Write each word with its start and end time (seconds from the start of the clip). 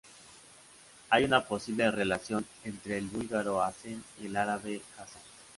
Hay 1.11 1.25
una 1.25 1.43
posible 1.45 1.91
relación 1.91 2.43
entre 2.63 2.97
el 2.97 3.05
búlgaro 3.05 3.61
Asen 3.61 4.03
y 4.19 4.25
el 4.25 4.35
árabe 4.35 4.81
Hasan. 4.97 5.21